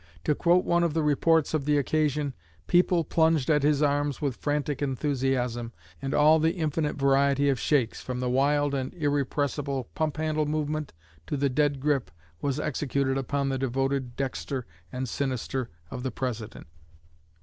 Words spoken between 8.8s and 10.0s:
irrepressible